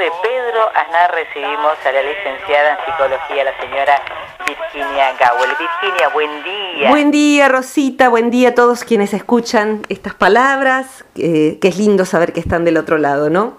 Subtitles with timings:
[0.00, 4.00] de Pedro Aznar recibimos a la licenciada en psicología, la señora
[4.46, 5.50] Virginia Gawel.
[5.58, 6.88] Virginia, buen día.
[6.88, 12.32] Buen día, Rosita, buen día a todos quienes escuchan estas palabras, que es lindo saber
[12.32, 13.58] que están del otro lado, ¿no?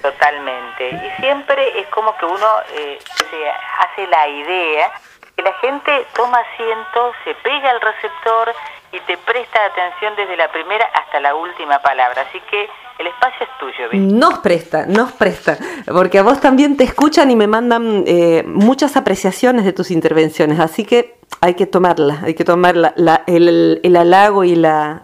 [0.00, 0.88] Totalmente.
[0.88, 2.98] Y siempre es como que uno eh,
[3.28, 3.50] se
[3.80, 4.90] hace la idea
[5.36, 8.54] que la gente toma asiento, se pega al receptor
[8.92, 12.22] y te presta atención desde la primera hasta la última palabra.
[12.22, 12.66] Así que
[12.98, 14.18] el espacio es tuyo.
[14.18, 18.96] Nos presta, nos presta, porque a vos también te escuchan y me mandan eh, muchas
[18.96, 22.94] apreciaciones de tus intervenciones, así que hay que tomarla, hay que tomar
[23.26, 25.02] el, halago y la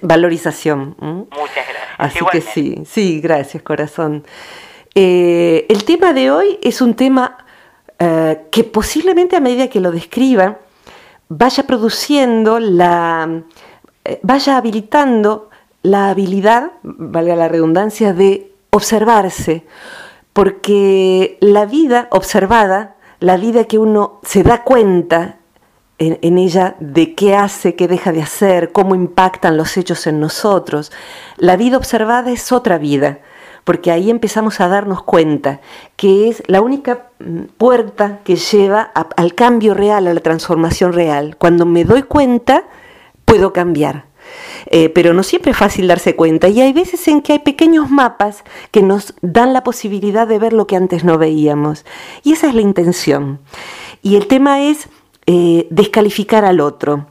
[0.00, 0.96] valorización.
[0.98, 1.86] Muchas gracias.
[1.98, 4.24] Así que sí, sí, gracias corazón.
[4.94, 7.44] Eh, el tema de hoy es un tema
[7.98, 10.58] eh, que posiblemente a medida que lo describa,
[11.28, 13.42] vaya produciendo la,
[14.22, 15.50] vaya habilitando
[15.86, 19.64] la habilidad, valga la redundancia, de observarse,
[20.32, 25.36] porque la vida observada, la vida que uno se da cuenta
[25.98, 30.90] en, ella de qué hace, qué deja de hacer, cómo impactan los hechos en nosotros,
[31.36, 33.20] la vida observada es otra vida,
[33.62, 35.60] porque ahí empezamos a darnos cuenta
[35.94, 41.36] que es la única mm, puerta que lleva al cambio real, a la transformación real.
[41.38, 42.64] Cuando me doy cuenta,
[43.24, 44.05] puedo cambiar.
[44.66, 47.90] Eh, pero no siempre es fácil darse cuenta y hay veces en que hay pequeños
[47.90, 51.84] mapas que nos dan la posibilidad de ver lo que antes no veíamos.
[52.24, 53.38] Y esa es la intención.
[54.02, 54.88] Y el tema es
[55.26, 57.06] eh, descalificar al otro.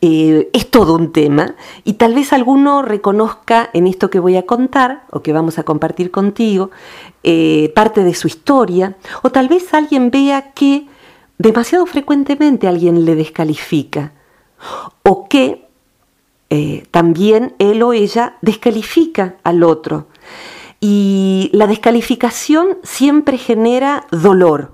[0.00, 4.44] Eh, es todo un tema y tal vez alguno reconozca en esto que voy a
[4.44, 6.70] contar o que vamos a compartir contigo
[7.74, 10.88] parte de su historia o tal vez alguien vea que
[11.38, 14.12] demasiado frecuentemente alguien le descalifica
[15.02, 15.63] o que
[16.54, 20.06] eh, también él o ella descalifica al otro.
[20.78, 24.70] Y la descalificación siempre genera dolor.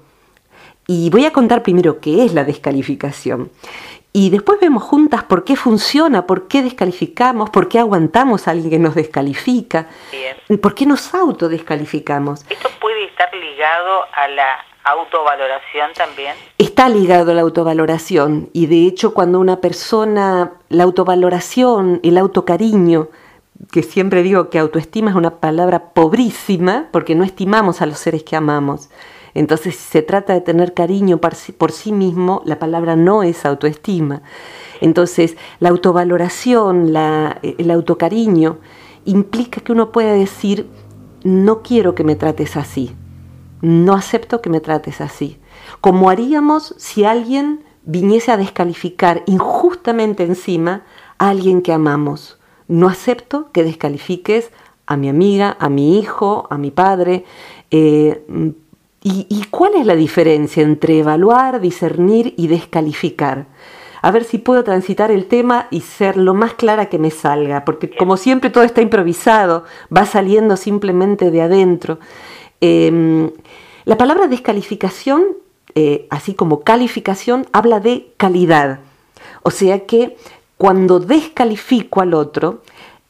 [0.87, 3.51] Y voy a contar primero qué es la descalificación.
[4.13, 8.71] Y después vemos juntas por qué funciona, por qué descalificamos, por qué aguantamos a alguien
[8.71, 9.89] que nos descalifica,
[10.61, 12.45] por qué nos autodescalificamos.
[12.51, 16.35] Esto puede estar ligado a la autovaloración también?
[16.59, 23.09] Está ligado a la autovaloración y de hecho cuando una persona, la autovaloración, el autocariño,
[23.71, 28.23] que siempre digo que autoestima es una palabra pobrísima porque no estimamos a los seres
[28.23, 28.89] que amamos.
[29.35, 34.23] Entonces, si se trata de tener cariño por sí, mismo, la palabra no es autoestima.
[34.81, 38.59] Entonces, la autovaloración, la, el autocariño,
[39.05, 40.67] implica que uno pueda decir,
[41.23, 42.97] no quiero que me trates así,
[43.61, 45.39] no acepto que me trates así.
[45.81, 50.83] Como haríamos si alguien viniese a descalificar injustamente encima
[51.19, 52.39] a alguien que amamos.
[52.69, 54.51] No acepto que descalifiques
[54.87, 57.25] a mi amiga, a mi hijo, a mi padre.
[57.71, 58.25] Eh,
[59.03, 63.47] ¿y, ¿Y cuál es la diferencia entre evaluar, discernir y descalificar?
[64.03, 67.65] a ver si puedo transitar el tema y ser lo más clara que me salga,
[67.65, 71.99] porque como siempre todo está improvisado, va saliendo simplemente de adentro.
[72.61, 73.31] Em,
[73.85, 75.25] la palabra descalificación,
[75.75, 78.81] eh, así como calificación, habla de calidad.
[79.43, 80.17] O sea que
[80.57, 82.63] cuando descalifico al otro,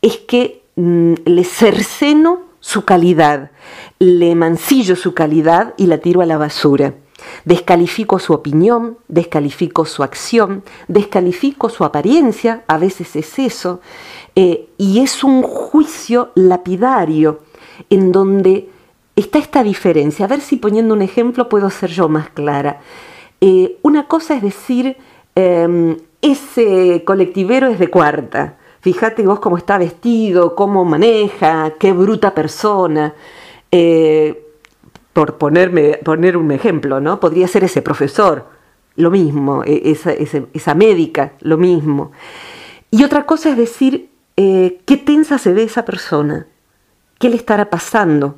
[0.03, 3.50] es que mm, le cerceno su calidad,
[3.98, 6.94] le mancillo su calidad y la tiro a la basura.
[7.44, 13.80] Descalifico su opinión, descalifico su acción, descalifico su apariencia, a veces es eso,
[14.36, 17.41] eh, y es un juicio lapidario
[17.91, 18.69] en donde
[19.20, 20.25] está esta diferencia.
[20.25, 22.81] A ver si poniendo un ejemplo puedo ser yo más clara.
[23.41, 24.97] Eh, una cosa es decir,
[25.34, 28.56] em, ese colectivero es de cuarta.
[28.80, 33.14] Fíjate vos cómo está vestido, cómo maneja, qué bruta persona.
[33.70, 34.47] Eh,
[35.12, 37.20] por ponerme, poner un ejemplo, ¿no?
[37.20, 38.47] Podría ser ese profesor,
[38.97, 39.97] lo mismo, e,
[40.54, 42.12] esa, médica, lo mismo.
[42.91, 46.47] Y otra cosa es decir, eh, qué tensa se ve esa persona,
[47.19, 48.36] qué le estará pasando,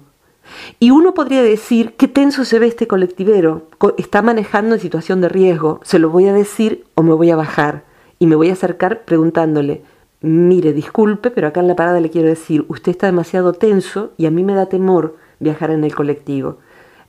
[0.79, 5.29] y uno podría decir, qué tenso se ve este colectivero, está manejando en situación de
[5.29, 7.85] riesgo, se lo voy a decir o me voy a bajar.
[8.19, 9.83] Y me voy a acercar preguntándole,
[10.21, 14.27] mire, disculpe, pero acá en la parada le quiero decir, usted está demasiado tenso y
[14.27, 16.59] a mí me da temor viajar en el colectivo.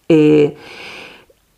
[0.09, 0.55] Eh,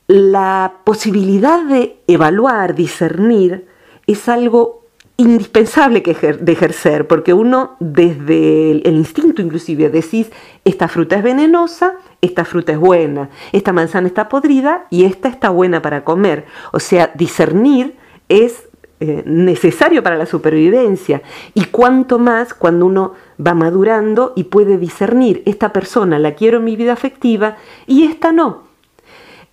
[0.07, 3.67] la posibilidad de evaluar, discernir,
[4.07, 4.84] es algo
[5.17, 10.29] indispensable que de ejercer, porque uno desde el, instinto inclusive decís,
[10.65, 15.49] esta fruta es venenosa, esta fruta es buena, esta manzana está podrida y esta está
[15.49, 16.45] buena para comer.
[16.73, 17.95] O sea, discernir
[18.27, 18.67] es
[18.99, 21.21] eh, necesario para la supervivencia.
[21.53, 23.13] Y cuanto más cuando uno
[23.45, 27.55] va madurando y puede discernir, esta persona la quiero en mi vida afectiva
[27.87, 28.63] y esta no.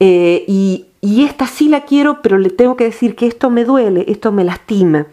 [0.00, 3.64] Eh, y, y esta sí la quiero, pero le tengo que decir que esto me
[3.64, 5.06] duele, esto me lastima.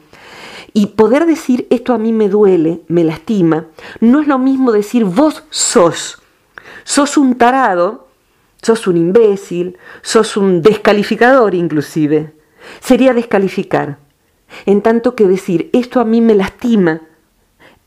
[0.74, 3.68] Y poder decir esto a mí me duele, me lastima,
[4.00, 6.22] no es lo mismo decir vos sos.
[6.84, 8.08] Sos un tarado,
[8.62, 12.34] sos un imbécil, sos un descalificador inclusive.
[12.80, 14.00] Sería descalificar.
[14.66, 17.02] En tanto que decir esto a mí me lastima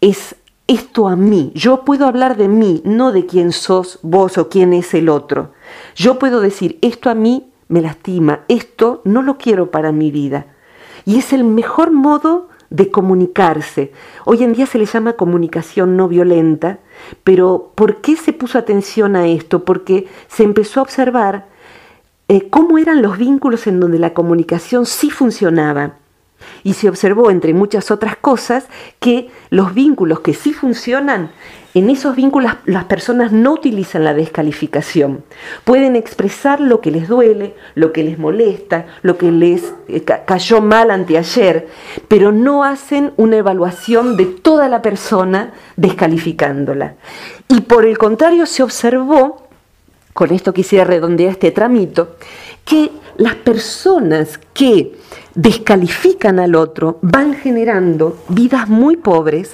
[0.00, 0.36] es
[0.66, 1.52] esto a mí.
[1.54, 5.52] Yo puedo hablar de mí, no de quién sos vos o quién es el otro.
[5.94, 10.46] Yo puedo decir esto a mí me lastima, esto no lo quiero para mi vida.
[11.04, 13.92] Y es el mejor modo de comunicarse.
[14.24, 16.78] Hoy en día se le llama comunicación no violenta,
[17.22, 19.64] pero ¿por qué se puso atención a esto?
[19.64, 21.46] Porque se empezó a observar
[22.28, 25.96] eh, cómo eran los vínculos en donde la comunicación sí funcionaba
[26.64, 28.64] y se observó, entre muchas otras cosas,
[29.00, 31.30] que los vínculos que sí funcionan,
[31.74, 35.24] en esos vínculos las personas no utilizan la descalificación.
[35.64, 40.60] Pueden expresar lo que les duele, lo que les molesta, lo que les eh, cayó
[40.60, 41.68] mal anteayer,
[42.08, 46.94] pero no hacen una evaluación de toda la persona descalificándola.
[47.48, 49.48] Y por el contrario se observó,
[50.12, 52.16] con esto quisiera redondear este tramito,
[52.66, 54.94] que las personas que
[55.34, 59.52] descalifican al otro van generando vidas muy pobres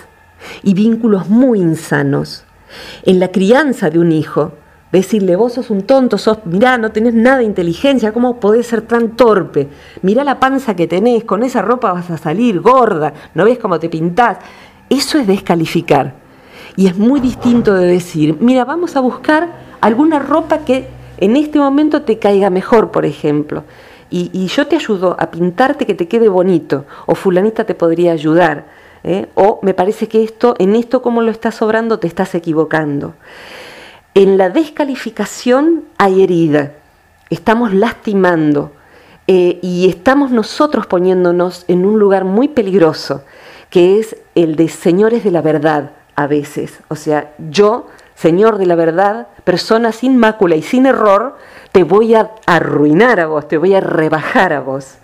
[0.63, 2.45] y vínculos muy insanos.
[3.05, 4.53] En la crianza de un hijo,
[4.93, 8.83] decirle, vos sos un tonto, sos, mirá, no tenés nada de inteligencia, ¿cómo podés ser
[8.83, 9.69] tan torpe?
[10.03, 13.79] Mirá la panza que tenés, con esa ropa vas a salir gorda, no ves cómo
[13.79, 14.39] te pintás.
[14.89, 16.15] Eso es descalificar.
[16.77, 19.49] Y es muy distinto de decir, mira, vamos a buscar
[19.81, 20.87] alguna ropa que
[21.19, 23.65] en este momento te caiga mejor, por ejemplo.
[24.11, 28.67] Y, yo te ayudo a pintarte que te quede bonito, o fulanita te podría ayudar,
[29.05, 29.27] ¿eh?
[29.35, 33.15] o me parece que esto, en esto como lo estás obrando, te estás equivocando.
[34.15, 36.73] En la descalificación hay herida,
[37.31, 38.73] estamos lastimando
[39.27, 43.25] eh, y estamos nosotros poniéndonos en un lugar muy peligroso,
[43.71, 46.79] que es el de señores de la verdad a veces.
[46.89, 47.87] O sea, yo
[48.21, 51.37] Señor de la verdad, persona sin mácula y sin error,
[51.71, 54.97] te voy a arruinar a vos, te voy a rebajar a vos.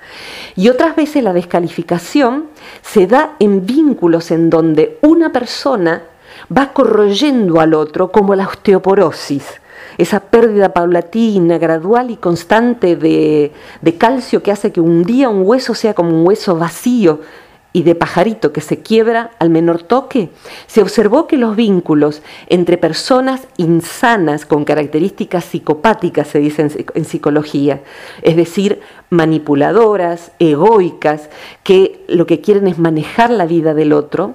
[0.56, 2.46] Y otras veces la descalificación
[2.82, 6.02] se da en vínculos en donde una persona
[6.50, 9.60] va corroyendo al otro como la osteoporosis,
[9.96, 15.43] esa pérdida paulatina, gradual y constante de, de calcio que hace que un día un
[15.46, 17.20] hueso sea como un hueso vacío
[17.75, 20.31] y de pajarito que se quiebra al menor toque,
[20.69, 27.82] se observó que los vínculos entre personas insanas con características psicopáticas, se dice en, psicología,
[28.23, 28.81] es decir,
[29.11, 31.29] manipuladoras, egoicas,
[31.65, 34.35] que lo que quieren es manejar la vida del otro,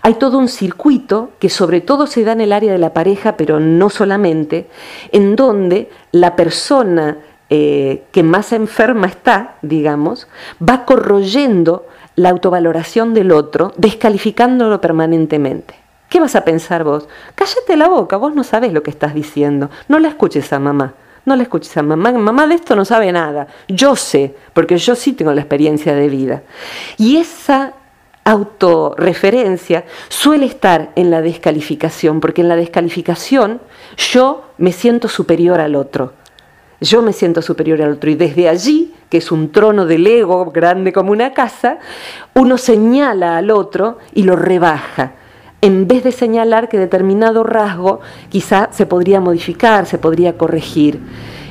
[0.00, 3.36] hay todo un circuito que sobre todo se da en el área de la pareja,
[3.36, 4.66] pero no solamente,
[5.12, 7.18] en donde la persona
[7.50, 10.26] eh, que más enferma está, digamos,
[10.66, 11.86] va corroyendo
[12.18, 15.74] la autovaloración del otro, descalificándolo permanentemente.
[16.08, 17.08] ¿Qué vas a pensar vos?
[17.34, 19.70] Cállate la boca, vos no sabes lo que estás diciendo.
[19.88, 20.94] No la escuches a mamá.
[21.24, 22.10] No la escuches a mamá.
[22.12, 23.46] Mamá de esto no sabe nada.
[23.68, 26.42] Yo sé, porque yo sí tengo la experiencia de vida.
[26.96, 27.74] Y esa
[28.24, 33.60] autorreferencia suele estar en la descalificación, porque en la descalificación
[33.96, 36.14] yo me siento superior al otro.
[36.80, 40.50] Yo me siento superior al otro y desde allí, que es un trono del ego
[40.50, 41.78] grande como una casa,
[42.34, 45.12] uno señala al otro y lo rebaja.
[45.60, 51.00] En vez de señalar que determinado rasgo quizá se podría modificar, se podría corregir.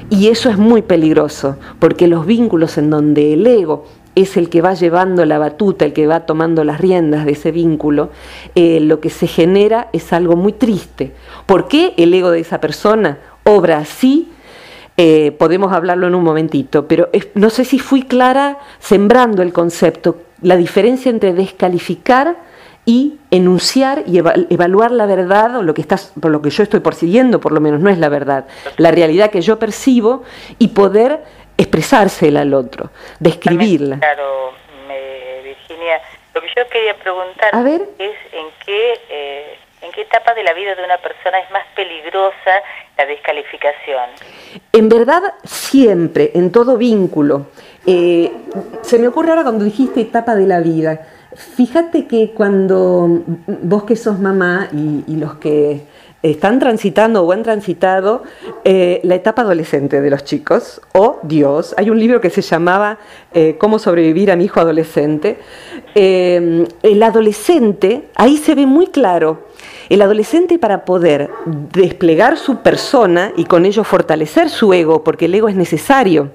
[0.10, 3.86] Y eso es muy peligroso, porque los vínculos en donde el ego
[4.16, 7.52] es el que va llevando la batuta, el que va tomando las riendas de ese
[7.52, 8.10] vínculo,
[8.56, 11.14] eh, lo que se genera es algo muy triste.
[11.46, 14.32] ¿Por qué el ego de esa persona obra así?
[15.00, 20.18] Eh, podemos hablarlo en un momentito, pero no sé si fui clara sembrando el concepto,
[20.42, 22.36] la diferencia entre descalificar
[22.84, 26.80] y enunciar y evaluar la verdad o lo que estás, por lo que yo estoy
[26.80, 30.24] persiguiendo, por lo menos no es la verdad, la realidad que yo percibo
[30.58, 31.20] y poder
[31.58, 32.90] expresársela al otro,
[33.20, 34.00] describirla.
[34.00, 34.54] Claro,
[35.44, 36.02] Virginia,
[36.34, 37.50] lo que yo quería preguntar
[38.00, 41.66] es en qué eh, ¿En qué etapa de la vida de una persona es más
[41.76, 42.64] peligrosa
[42.98, 44.10] la descalificación?
[44.72, 47.48] En verdad, siempre, en todo vínculo.
[47.86, 48.32] Eh,
[48.82, 51.08] se me ocurre ahora cuando dijiste etapa de la vida.
[51.36, 53.24] Fíjate que cuando
[53.64, 55.86] vos que sos mamá y, los que
[56.24, 58.24] están transitando o han transitado
[58.64, 61.76] eh, la etapa adolescente de los chicos, o Dios.
[61.78, 62.98] Hay un libro que se llamaba
[63.34, 65.38] eh, Cómo sobrevivir a mi hijo adolescente.
[65.96, 69.48] Eh, el adolescente, ahí se ve muy claro,
[69.90, 75.36] el adolescente para poder desplegar su persona y con ello fortalecer su ego, porque el
[75.36, 76.32] ego es necesario,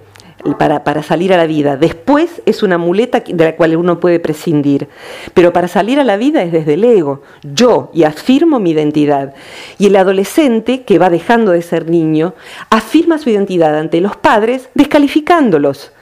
[0.59, 1.77] para, salir a la vida.
[1.77, 4.89] Después es una muleta de la cual uno puede prescindir.
[5.35, 7.23] Pero para salir a la vida es desde el ego.
[7.43, 9.35] Yo y afirmo mi identidad.
[9.79, 12.35] Y el adolescente, que va dejando de ser niño,
[12.71, 15.93] afirma su identidad ante los padres descalificándolos.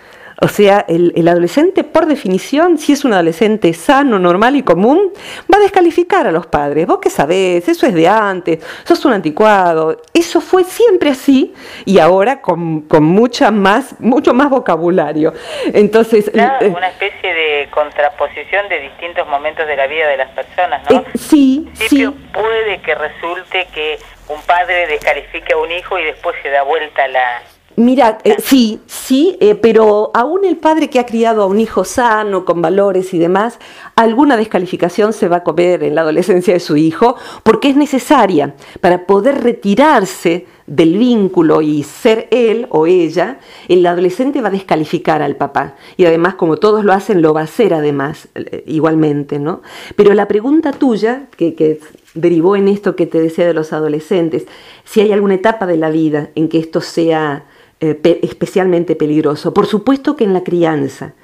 [0.43, 5.13] O sea, el, adolescente, por definición, si es un adolescente sano, normal y común,
[5.53, 6.87] va a descalificar a los padres.
[6.87, 10.01] Vos qué sabés, eso es de antes, sos un anticuado.
[10.15, 11.55] Eso fue siempre así
[11.85, 15.35] y ahora con, mucha más, mucho más vocabulario.
[15.75, 20.91] Entonces, eh, una especie de contraposición de distintos momentos de la vida de las personas,
[20.91, 21.01] ¿no?
[21.01, 22.09] Eh, sí, sí.
[22.33, 27.07] puede que resulte que un padre descalifique a un hijo y después se da vuelta
[27.09, 27.43] la
[27.81, 31.85] Mira, eh, sí, sí, eh, pero aún el padre que ha criado a un hijo
[31.85, 33.59] sano, con valores y demás,
[33.97, 38.55] alguna descalificación se va a comer en la adolescencia de su hijo, porque es necesaria
[38.83, 45.23] para poder retirarse del vínculo y ser él o ella, el adolescente va a descalificar
[45.23, 45.77] al papá.
[45.97, 49.63] Y además, como todos lo hacen, lo va a hacer además, eh, igualmente, ¿no?
[49.97, 51.81] Pero la pregunta tuya, que, que
[52.13, 54.47] derivó en esto que te decía de los adolescentes,
[54.85, 57.47] si hay alguna etapa de la vida en que esto sea
[57.81, 59.55] eh, especialmente peligroso.
[59.55, 61.15] Por supuesto que en la crianza.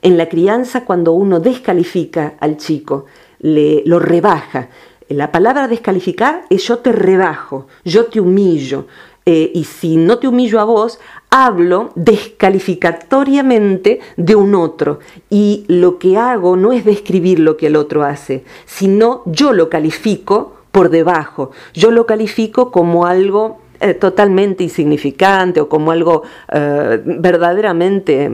[0.00, 3.06] En la crianza cuando uno descalifica al chico,
[3.40, 4.68] le, lo rebaja.
[5.08, 8.86] La palabra descalificar es yo te rebajo, yo te humillo.
[9.26, 15.00] Eh, y si no te humillo a vos, hablo descalificatoriamente de un otro.
[15.30, 19.68] Y lo que hago no es describir lo que el otro hace, sino yo lo
[19.68, 21.50] califico por debajo.
[21.72, 28.30] Yo lo califico como algo eh, totalmente insignificante o como algo eh, verdaderamente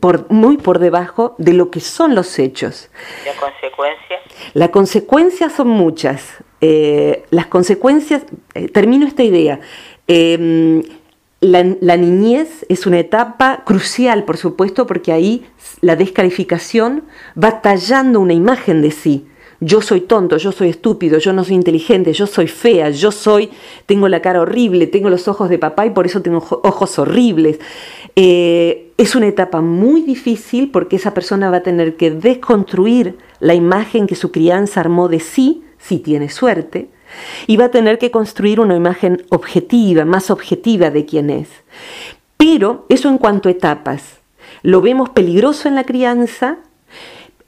[0.00, 2.90] por, muy por debajo de lo que son los hechos.
[3.24, 4.16] ¿La consecuencia?
[4.54, 6.38] Las consecuencias son muchas.
[6.60, 8.22] Eh, las consecuencias,
[8.72, 9.60] termino esta idea.
[10.06, 10.82] Em,
[11.40, 15.46] la, la, niñez es una etapa crucial, por supuesto, porque ahí
[15.80, 17.04] la descalificación
[17.42, 19.29] va tallando una imagen de sí
[19.60, 23.50] yo soy tonto, yo soy estúpido, yo no soy inteligente, yo soy fea, yo soy,
[23.84, 27.60] tengo la cara horrible, tengo los ojos de papá y por eso tengo ojos horribles.
[28.16, 33.54] Eh, es una etapa muy difícil porque esa persona va a tener que desconstruir la
[33.54, 36.88] imagen que su crianza armó de sí, si tiene suerte,
[37.46, 41.48] y va a tener que construir una imagen objetiva, más objetiva de quién es.
[42.36, 44.20] Pero eso en cuanto a etapas.
[44.62, 46.58] Lo vemos peligroso en la crianza,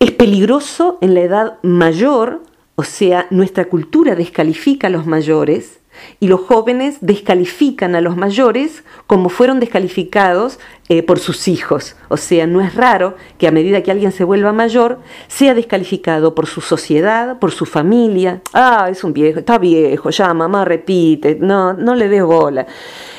[0.03, 2.43] es peligroso en la edad mayor,
[2.75, 5.79] o sea, nuestra cultura descalifica a los mayores
[6.19, 11.95] y los jóvenes descalifican a los mayores como fueron descalificados eh, por sus hijos.
[12.09, 16.35] O sea, no es raro que a medida que alguien se vuelva mayor, sea descalificado
[16.35, 18.43] por su sociedad, por su familia.
[18.53, 22.67] Ah, es un viejo, está viejo, ya mamá repite, no, no le dé bola.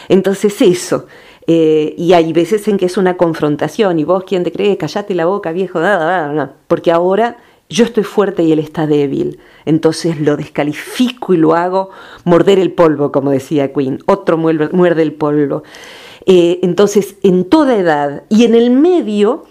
[0.10, 1.08] Entonces eso,
[1.48, 4.78] eh, y hay veces en que es una confrontación y vos, ¿quién te cree?
[4.78, 5.80] Callate la boca, viejo,
[6.68, 7.38] porque ahora
[7.70, 9.40] yo estoy fuerte y él está débil.
[9.66, 11.90] Entonces lo descalifico y lo hago
[12.24, 14.00] morder el polvo, como decía Queen.
[14.06, 15.64] Otro muerde, el polvo.
[16.26, 19.46] Eh, entonces, en toda edad y en el medio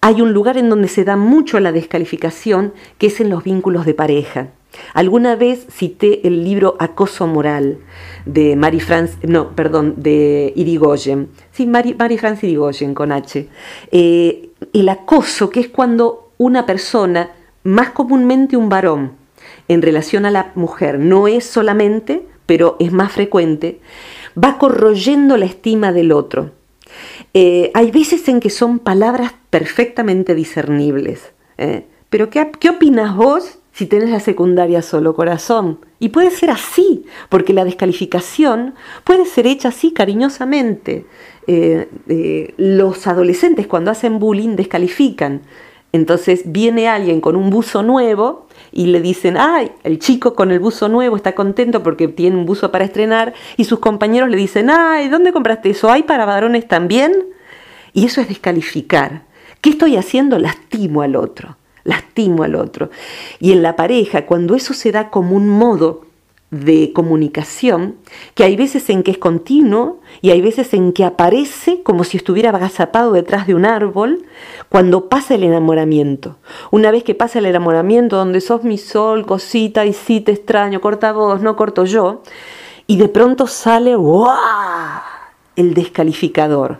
[0.00, 3.84] hay un lugar en donde se da mucho la descalificación, que es en los vínculos
[3.84, 4.48] de pareja.
[4.94, 7.78] Alguna vez cité el libro Acoso Moral
[8.26, 11.28] de Marie France, no, perdón, de Irigoyen.
[11.52, 13.48] Sí, Marie, France Irigoyen con H.
[13.90, 17.30] Eh, el acoso, que es cuando una persona,
[17.64, 19.12] más comúnmente un varón,
[19.68, 23.80] en relación a la mujer, no es solamente, pero es más frecuente,
[24.42, 26.52] va corroyendo la estima del otro.
[27.34, 31.32] Eh, hay veces en que son palabras perfectamente discernibles.
[31.58, 31.84] ¿eh?
[32.08, 35.78] Pero ¿qué, ¿qué opinas vos si tenés la secundaria solo corazón.
[36.00, 41.06] Y puede ser así, porque la descalificación puede ser hecha así cariñosamente.
[41.46, 45.42] Eh, eh, los adolescentes cuando hacen bullying descalifican.
[45.92, 50.58] Entonces viene alguien con un buzo nuevo y le dicen, ay, el chico con el
[50.58, 54.70] buzo nuevo está contento porque tiene un buzo para estrenar y sus compañeros le dicen,
[54.70, 55.88] ay, ¿dónde compraste eso?
[55.88, 57.12] ¿Hay para varones también?
[57.92, 59.22] Y eso es descalificar.
[59.60, 60.36] ¿Qué estoy haciendo?
[60.40, 62.90] Lastimo al otro lastimo al otro.
[63.40, 66.08] Y en la pareja, cuando eso se da como un modo
[66.50, 67.96] de comunicación
[68.34, 72.16] que hay veces en que es continuo y hay veces en que aparece como si
[72.16, 74.24] estuviera agazapado detrás de un árbol
[74.70, 76.36] cuando pasa el enamoramiento.
[76.70, 80.80] Una vez que pasa el enamoramiento donde sos mi sol, cosita y sí te extraño,
[80.80, 82.22] corta vos, no corto yo,
[82.86, 84.28] y de pronto sale ¡wow!
[85.56, 86.78] el descalificador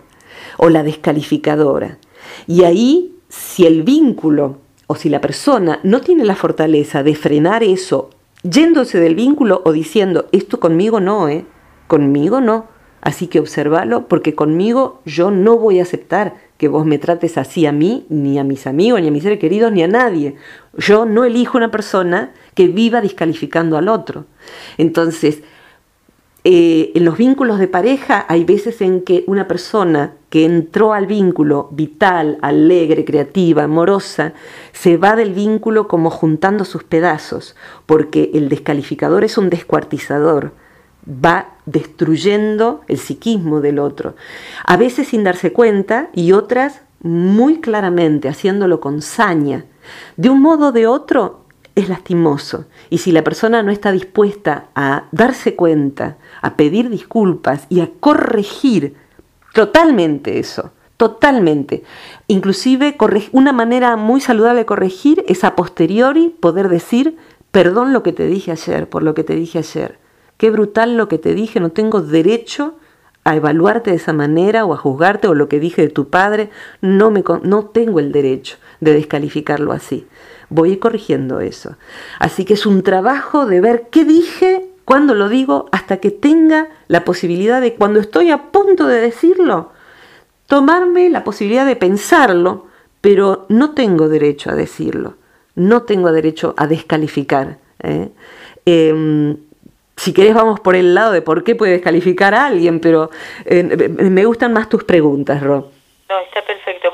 [0.56, 1.98] o la descalificadora.
[2.46, 4.56] Y ahí, si el vínculo
[4.88, 8.10] o si la persona no tiene la fortaleza de frenar eso
[8.42, 11.44] yéndose del vínculo o diciendo, esto conmigo no, ¿eh?
[11.86, 12.66] Conmigo no.
[13.00, 17.66] Así que observalo porque conmigo yo no voy a aceptar que vos me trates así
[17.66, 20.34] a mí, ni a mis amigos, ni a mis seres queridos, ni a nadie.
[20.76, 24.24] Yo no elijo una persona que viva descalificando al otro.
[24.78, 25.42] Entonces,
[26.44, 31.06] eh, en los vínculos de pareja hay veces en que una persona que entró al
[31.06, 34.34] vínculo vital, alegre, creativa, amorosa,
[34.72, 40.52] se va del vínculo como juntando sus pedazos, porque el descalificador es un descuartizador,
[41.06, 44.14] va destruyendo el psiquismo del otro,
[44.64, 49.64] a veces sin darse cuenta y otras muy claramente, haciéndolo con saña.
[50.16, 51.47] De un modo o de otro
[51.78, 57.66] es lastimoso, y si la persona no está dispuesta a darse cuenta, a pedir disculpas
[57.68, 58.94] y a corregir
[59.58, 61.82] Totalmente eso, totalmente.
[62.26, 62.96] Inclusive
[63.32, 67.16] una manera muy saludable de corregir es a posteriori poder decir,
[67.50, 69.98] perdón lo que te dije ayer, por lo que te dije ayer.
[70.36, 72.76] Qué brutal lo que te dije, no tengo derecho
[73.24, 76.50] a evaluarte de esa manera o a juzgarte o lo que dije de tu padre,
[76.80, 80.06] no, me, no tengo el derecho de descalificarlo así.
[80.50, 81.76] Voy corrigiendo eso.
[82.18, 86.68] Así que es un trabajo de ver qué dije cuando lo digo hasta que tenga
[86.86, 89.72] la posibilidad de, cuando estoy a punto de decirlo,
[90.46, 92.68] tomarme la posibilidad de pensarlo,
[93.02, 95.16] pero no tengo derecho a decirlo,
[95.54, 97.58] no tengo derecho a descalificar.
[97.82, 98.08] ¿eh?
[98.64, 99.36] Em,
[99.94, 103.10] si querés vamos por el lado de por qué puede descalificar a alguien, pero
[103.44, 105.66] eh, me gustan más tus preguntas, Rob.
[106.08, 106.87] No, está perfecto.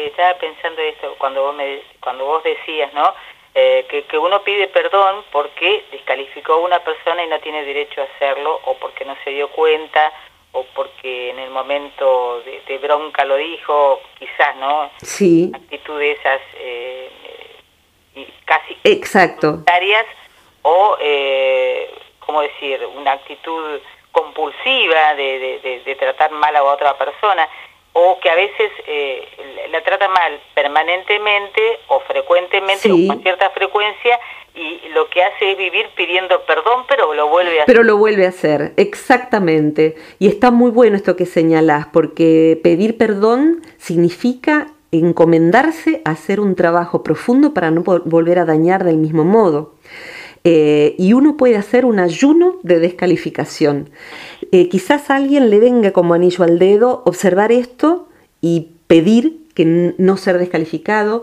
[0.00, 3.14] Es que eh, estaba pensando esto cuando vos, me, cuando vos decías, ¿no?
[3.54, 8.04] Eh, que, uno pide perdón porque descalificó a una persona y no tiene derecho a
[8.04, 10.12] hacerlo, o porque no se dio cuenta,
[10.52, 14.90] o porque en el momento de, bronca lo dijo, quizás, ¿no?
[15.02, 15.50] Sí.
[15.54, 17.10] Actitudes esas eh,
[18.44, 19.62] casi Exacto.
[20.62, 23.80] o, eh, ¿cómo decir?, una actitud
[24.12, 27.48] compulsiva de, de tratar mal a otra persona
[27.92, 29.26] o que a veces eh,
[29.70, 34.18] la trata mal permanentemente o frecuentemente o con cierta frecuencia
[34.54, 37.66] y lo que hace es vivir pidiendo perdón, pero lo vuelve a hacer.
[37.66, 39.96] Pero lo vuelve a hacer, exactamente.
[40.18, 46.56] Y está muy bueno esto que señalás, porque pedir perdón significa encomendarse a hacer un
[46.56, 49.74] trabajo profundo para no volver a dañar del mismo modo.
[50.42, 53.90] Eh, y uno puede hacer un ayuno de descalificación.
[54.50, 58.08] Quizás alguien le venga como anillo al dedo observar esto
[58.40, 61.22] y pedir que no ser descalificado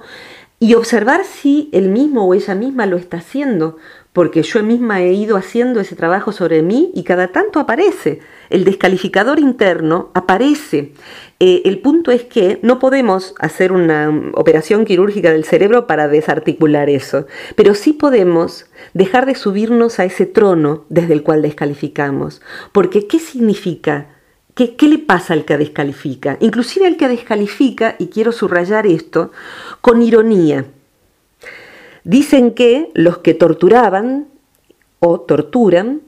[0.59, 3.77] y observar si él mismo o ella misma lo está haciendo,
[4.17, 8.19] porque yo misma he ido haciendo ese trabajo sobre mí y cada tanto aparece.
[8.49, 10.93] El descalificador interno aparece.
[11.39, 16.89] Eh, el punto es que no podemos hacer una operación quirúrgica del cerebro para desarticular
[16.89, 22.41] eso, pero sí podemos dejar de subirnos a ese trono desde el cual descalificamos.
[22.71, 24.15] Porque ¿qué significa?
[24.55, 26.37] ¿Qué, ¿Qué, le pasa al que descalifica?
[26.39, 29.31] Inclusive al que descalifica, y quiero subrayar esto,
[29.81, 30.65] con ironía.
[32.07, 34.27] Dicen que los que torturaban
[34.99, 35.99] o torturan,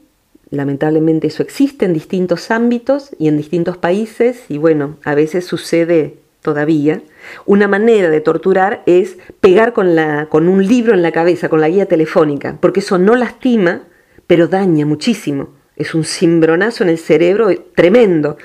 [0.49, 6.15] lamentablemente eso existe en distintos ámbitos y en distintos países, y bueno, a veces sucede
[6.41, 7.01] todavía,
[7.45, 11.85] una manera de torturar es pegar con, un libro en la cabeza, con la guía
[11.85, 13.83] telefónica, porque eso no lastima,
[14.25, 15.49] pero daña muchísimo.
[15.75, 18.37] Es un cimbronazo en el cerebro tremendo.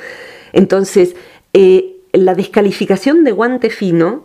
[0.53, 1.15] Entonces,
[1.53, 4.25] eh, la descalificación de guante fino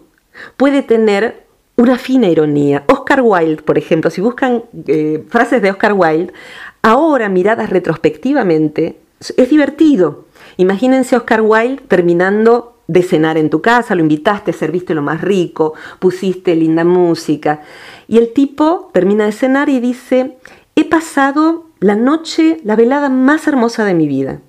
[0.58, 1.48] puede tener
[1.80, 2.84] una fina ironía.
[2.88, 6.34] Oscar Wilde, por ejemplo, si buscan eh, frases de Oscar Wilde,
[6.82, 9.00] ahora miradas retrospectivamente,
[9.38, 10.26] es divertido.
[10.58, 15.74] Imagínense Oscar Wilde terminando de cenar en tu casa, lo invitaste, serviste lo más rico,
[16.00, 17.62] pusiste linda música.
[18.10, 20.38] Y el tipo termina de cenar y dice,
[20.76, 24.42] he pasado la noche, la velada más hermosa de mi vida,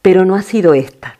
[0.00, 1.18] pero no ha sido esta.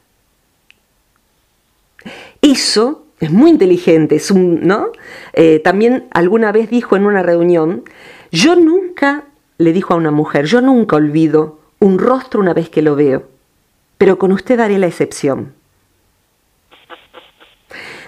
[2.43, 4.89] Eso es muy inteligente, es un, ¿no?
[5.33, 7.85] Eh, también alguna vez dijo en una reunión,
[8.31, 9.25] yo nunca,
[9.59, 13.25] le dijo a una mujer, yo nunca olvido un rostro una vez que lo veo,
[13.99, 15.55] pero con usted haré la excepción.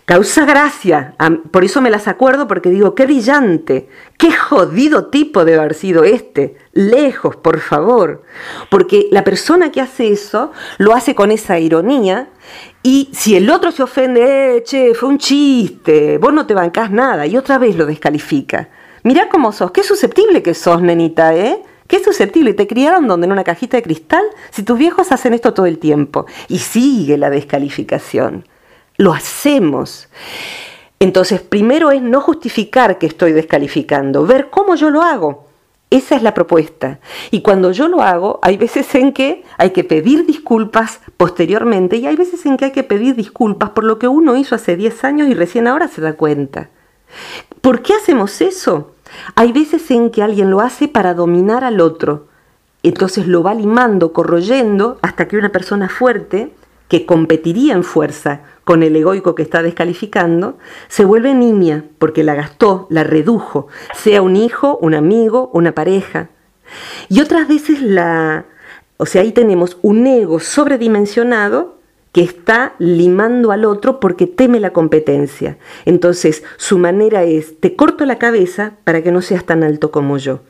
[0.08, 1.14] Causa gracia.
[1.50, 6.02] Por eso me las acuerdo porque digo, qué brillante, qué jodido tipo debe haber sido
[6.02, 6.56] este.
[6.72, 8.22] Lejos, por favor.
[8.70, 12.30] Porque la persona que hace eso lo hace con esa ironía
[12.82, 16.90] y si el otro se ofende, eh, che, fue un chiste, vos no te bancás
[16.90, 18.70] nada y otra vez lo descalifica.
[19.02, 21.62] Mirá cómo sos, qué susceptible que sos, nenita, ¿eh?
[21.86, 24.24] Qué susceptible, ¿te criaron donde en una cajita de cristal?
[24.52, 26.24] Si tus viejos hacen esto todo el tiempo.
[26.48, 28.44] Y sigue la descalificación
[28.98, 30.08] lo hacemos.
[31.00, 35.46] Entonces, primero es no justificar que estoy descalificando, ver cómo yo lo hago.
[35.90, 36.98] Esa es la propuesta.
[37.30, 42.06] Y cuando yo lo hago, hay veces en que hay que pedir disculpas posteriormente y
[42.06, 45.04] hay veces en que hay que pedir disculpas por lo que uno hizo hace 10
[45.04, 46.68] años y recién ahora se da cuenta.
[47.62, 48.92] ¿Por qué hacemos eso?
[49.34, 52.26] Hay veces en que alguien lo hace para dominar al otro.
[52.82, 56.52] Entonces lo va limando, corroyendo, hasta que una persona fuerte,
[56.88, 62.34] que competiría en fuerza con el egoico que está descalificando, se vuelve niña porque la
[62.34, 66.28] gastó, la redujo, sea un hijo, un amigo, una pareja.
[67.08, 68.44] Y otras veces la...
[68.98, 71.78] O sea, ahí tenemos un ego sobredimensionado
[72.12, 75.56] que está limando al otro porque teme la competencia.
[75.86, 80.18] Entonces, su manera es, te corto la cabeza para que no seas tan alto como
[80.18, 80.40] yo.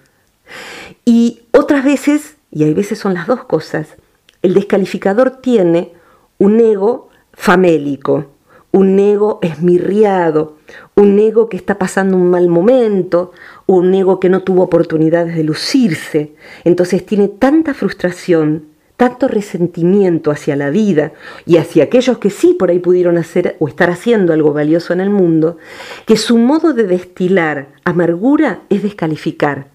[1.04, 3.94] Y otras veces, y hay veces son las dos cosas,
[4.42, 5.92] el descalificador tiene
[6.38, 7.07] un ego
[7.38, 8.26] famélico,
[8.72, 10.56] un ego esmirriado,
[10.96, 13.32] un ego que está pasando un mal momento,
[13.66, 16.34] un ego que no tuvo oportunidades de lucirse.
[16.64, 18.64] Entonces tiene tanta frustración,
[18.96, 21.12] tanto resentimiento hacia la vida
[21.46, 25.00] y hacia aquellos que sí por ahí pudieron hacer o estar haciendo algo valioso en
[25.00, 25.58] el mundo,
[26.06, 29.68] que su modo de destilar amargura es descalificar.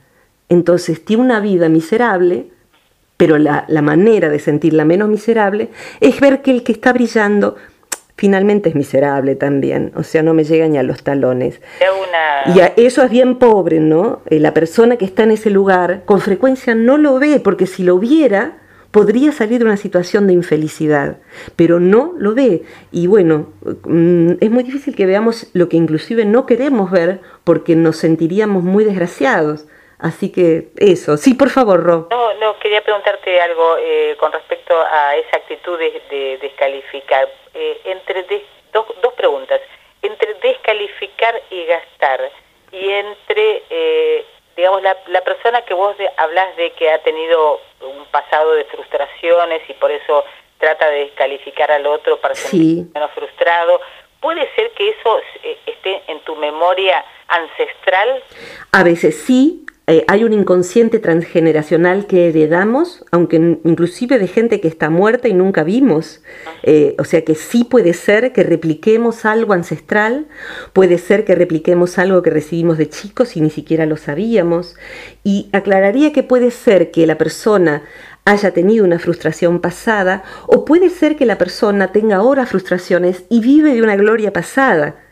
[0.50, 2.52] Entonces tiene una vida miserable
[3.24, 5.70] pero la, manera de sentirla menos miserable
[6.02, 7.56] es ver que el que está brillando
[8.18, 11.62] finalmente es miserable también, o sea, no me llega ni a los talones.
[12.54, 14.20] Y eso es bien pobre, ¿no?
[14.26, 17.84] Eh, la persona que está en ese lugar con frecuencia no lo ve, porque si
[17.84, 18.58] lo viera,
[18.92, 21.20] podría salir de una situación de infelicidad,
[21.56, 22.64] pero no lo ve.
[22.92, 23.54] Y bueno,
[23.86, 28.66] mm, es muy difícil que veamos lo que inclusive no queremos ver porque nos sentiríamos
[28.66, 29.66] muy desgraciados.
[30.04, 32.08] Así que eso, sí, por favor, Ro.
[32.12, 37.30] No, no, quería preguntarte algo eh, con respecto a esa actitud de, descalificar.
[37.54, 38.26] Eh, entre
[38.74, 39.62] dos preguntas,
[40.02, 42.20] entre descalificar y gastar,
[42.74, 44.26] y entre, eh,
[44.58, 49.62] digamos, la, la, persona que vos hablas de que ha tenido un pasado de frustraciones
[49.70, 50.26] y por eso
[50.58, 53.80] trata de descalificar al otro para sentirse menos frustrado,
[54.20, 55.22] ¿puede ser que eso
[55.66, 58.22] esté en tu memoria ancestral?
[58.74, 64.70] A veces sí, eh, hay un inconsciente transgeneracional que heredamos, aunque inclusive de gente que
[64.70, 66.22] está muerta y nunca vimos.
[66.64, 70.28] Eh, o sea que sí puede ser que repliquemos algo ancestral,
[70.72, 74.78] puede ser que repliquemos algo que recibimos de chicos y ni siquiera lo sabíamos.
[75.22, 77.84] Y aclararía que puede ser que la persona
[78.24, 83.42] haya tenido una frustración pasada o puede ser que la persona tenga ahora frustraciones y
[83.42, 85.03] vive de una gloria pasada.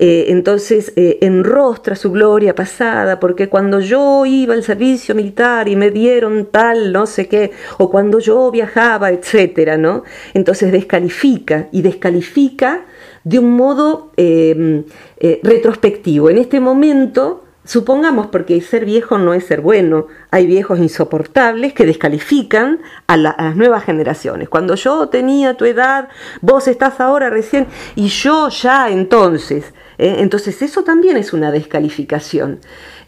[0.00, 5.74] Eh, entonces eh, enrostra su gloria pasada, porque cuando yo iba al servicio militar y
[5.74, 10.04] me dieron tal, no sé qué, o cuando yo viajaba, etcétera, ¿no?
[10.34, 12.84] Entonces descalifica y descalifica
[13.24, 14.84] de un modo em,
[15.18, 16.30] eh, retrospectivo.
[16.30, 21.84] En este momento, supongamos, porque ser viejo no es ser bueno, hay viejos insoportables que
[21.84, 24.48] descalifican a, las nuevas generaciones.
[24.48, 26.08] Cuando yo tenía tu edad,
[26.40, 29.74] vos estás ahora recién, y yo ya entonces.
[29.98, 30.16] ¿Eh?
[30.18, 32.60] Entonces eso también es una descalificación.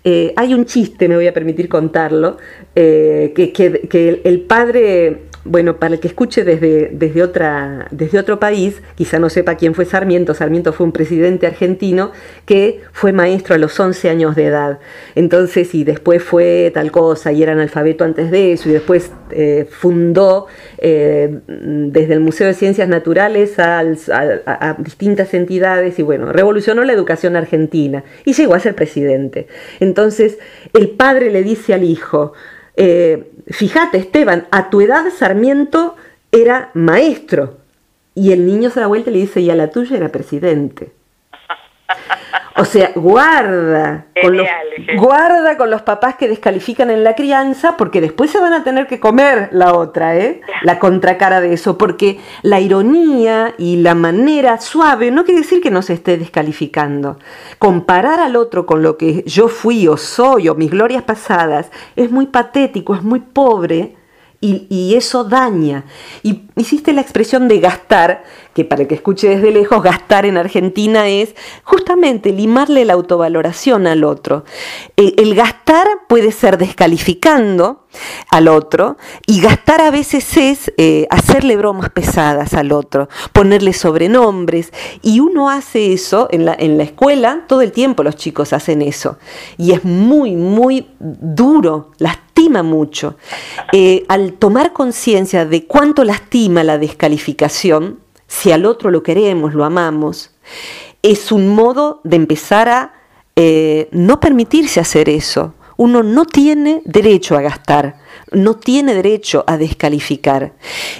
[0.05, 2.38] Eh, hay un chiste, me voy a permitir contarlo,
[2.74, 8.83] eh, que, el padre bueno, para el que escuche desde, desde, otra, desde otro país,
[8.94, 10.35] quizá no sepa quién fue Sarmiento.
[10.35, 12.12] Sarmiento fue un presidente argentino
[12.44, 14.81] que fue maestro a los 11 años de edad.
[15.14, 19.66] Entonces, y después fue tal cosa, y era analfabeto antes de eso, y después eh,
[19.70, 23.83] fundó eh, desde el Museo de Ciencias Naturales a,
[24.79, 29.46] distintas entidades, y bueno, revolucionó la educación argentina y llegó a ser presidente.
[29.81, 30.38] Entonces,
[30.74, 32.35] el padre le dice al hijo,
[32.83, 35.97] eh, fíjate Esteban, a tu edad Sarmiento
[36.33, 37.59] era maestro.
[38.14, 40.90] Y el niño se da vuelta y le dice, y a la tuya era presidente.
[42.61, 44.46] O sea, guarda con, los,
[44.99, 48.87] guarda con los papás que descalifican en la crianza, porque después se van a tener
[48.87, 50.42] que comer la otra, ¿eh?
[50.62, 55.70] la contracara de eso, porque la ironía y la manera suave no quiere decir que
[55.70, 57.16] no se esté descalificando.
[57.59, 62.11] Comparar al otro con lo que yo fui o soy o mis glorias pasadas es
[62.11, 63.96] muy patético, es muy pobre
[64.42, 65.85] y, eso daña.
[66.22, 68.24] Y hiciste la expresión de gastar,
[68.55, 73.87] que para el que escuche desde lejos, gastar en Argentina es justamente limarle la autovaloración
[73.87, 74.44] al otro.
[74.96, 77.87] El gastar puede ser descalificando
[78.31, 84.72] al otro y gastar a veces es eh, hacerle bromas pesadas al otro, ponerle sobrenombres
[85.03, 88.83] y uno hace eso en la, en la escuela, todo el tiempo los chicos hacen
[88.83, 89.18] eso
[89.59, 93.16] y es muy, muy duro, lastima mucho.
[93.72, 99.64] Eh, al tomar conciencia de cuánto lastima la descalificación, si al otro lo queremos, lo
[99.64, 100.31] amamos,
[101.03, 102.94] es un modo de empezar a
[103.37, 105.55] eh, no permitirse hacer eso.
[105.81, 107.97] Uno no tiene derecho a gastar,
[108.33, 110.53] no tiene derecho a descalificar.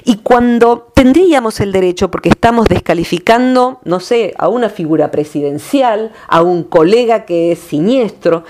[0.07, 6.40] Y cuando tendríamos el derecho, porque estamos descalificando, no sé, a una figura presidencial, a
[6.40, 8.45] un colega que es siniestro,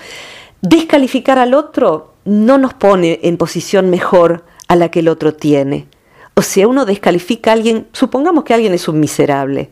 [0.61, 5.89] descalificar al otro no nos pone en posición mejor a la que el otro tiene.
[6.35, 9.69] O sea, uno descalifica a alguien, supongamos que alguien es un miserable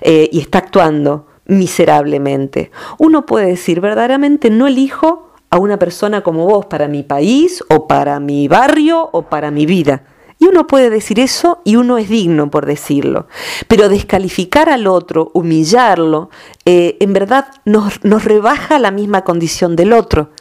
[0.00, 2.70] eh, y está actuando miserablemente.
[2.96, 7.86] Uno puede decir, verdaderamente no elijo a una persona como vos para mi país o
[7.86, 10.02] para mi barrio o para mi vida.
[10.40, 13.28] Y uno puede decir eso y uno es digno por decirlo.
[13.68, 16.28] Pero descalificar al otro, humillarlo,
[16.64, 20.32] eh, en verdad nos, rebaja la misma condición del otro.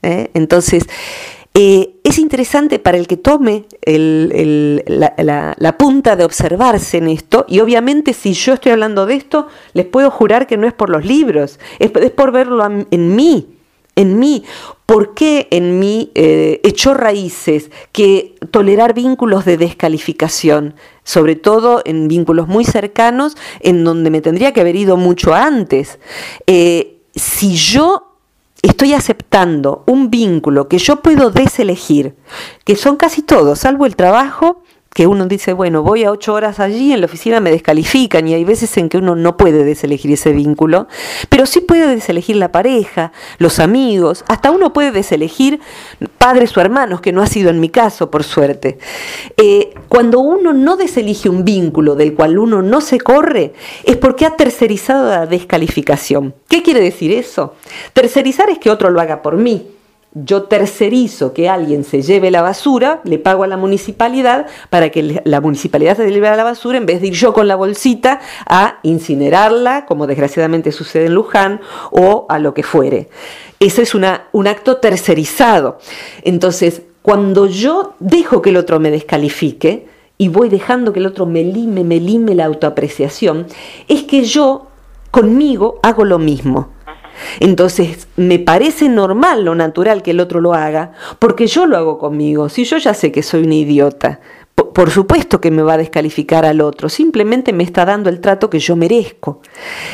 [0.00, 0.30] ¿eh?
[0.32, 0.84] Entonces,
[1.54, 8.12] eh, es interesante para el que tome la, punta de observarse en esto, y obviamente
[8.12, 11.58] si yo estoy hablando de esto, les puedo jurar que no es por los libros,
[11.80, 13.58] es, por verlo en mí,
[13.96, 14.44] en mí.
[14.86, 20.74] ¿Por qué en mí eh, echó raíces que tolerar vínculos de descalificación,
[21.04, 25.98] sobre todo en vínculos muy cercanos, en donde me tendría que haber ido mucho antes?
[26.46, 28.12] Eh, si yo
[28.62, 32.14] estoy aceptando un vínculo que yo puedo deselegir,
[32.64, 34.62] que son casi todos, salvo el trabajo,
[34.94, 38.34] que uno dice, bueno, voy a ocho horas allí, en la oficina me descalifican y
[38.34, 40.86] hay veces en que uno no puede deselegir ese vínculo,
[41.28, 45.60] pero sí puede deselegir la pareja, los amigos, hasta uno puede deselegir
[46.18, 48.78] padres o hermanos, que no ha sido en mi caso, por suerte.
[49.36, 54.26] Eh, cuando uno no deselige un vínculo del cual uno no se corre, es porque
[54.26, 56.34] ha tercerizado la descalificación.
[56.48, 57.54] ¿Qué quiere decir eso?
[57.92, 59.66] Tercerizar es que otro lo haga por mí
[60.14, 65.22] yo tercerizo que alguien se lleve la basura, le pago a la municipalidad para que
[65.24, 68.78] la municipalidad se lleve la basura en vez de ir yo con la bolsita a
[68.82, 73.08] incinerarla, como desgraciadamente sucede en Luján, o a lo que fuere.
[73.58, 75.78] Ese es un acto tercerizado.
[76.22, 81.26] Entonces, cuando yo dejo que el otro me descalifique y voy dejando que el otro
[81.26, 83.46] me lime, me lime la autoapreciación,
[83.88, 84.66] es que yo
[85.10, 86.71] conmigo hago lo mismo.
[87.40, 91.98] Entonces, me parece normal, lo natural que el otro lo haga, porque yo lo hago
[91.98, 92.48] conmigo.
[92.48, 94.20] Si yo ya sé que soy una idiota,
[94.54, 98.50] por supuesto que me va a descalificar al otro, simplemente me está dando el trato
[98.50, 99.40] que yo merezco.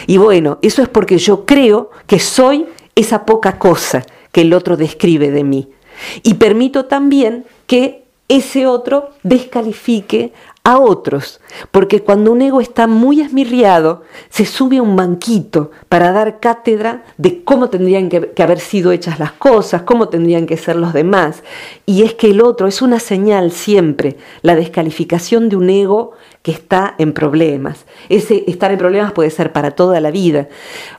[0.07, 4.77] Y bueno, eso es porque yo creo que soy esa poca cosa que el otro
[4.77, 5.69] describe de mí.
[6.23, 10.33] Y permito también que ese otro descalifique
[10.69, 16.13] a otros, porque cuando un ego está muy esmirriado, se sube a un banquito para
[16.13, 20.77] dar cátedra de cómo tendrían que, haber sido hechas las cosas, cómo tendrían que ser
[20.77, 21.43] los demás.
[21.87, 26.51] Y es que el otro es una señal siempre, la descalificación de un ego que
[26.51, 27.87] está en problemas.
[28.11, 30.49] Ese estar en problemas puede ser para toda la vida